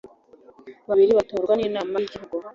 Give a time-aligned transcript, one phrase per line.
[0.89, 2.35] babiri batorwa n inama y igihugu